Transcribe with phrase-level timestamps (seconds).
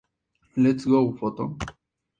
[0.57, 1.55] Let's Go, Photo!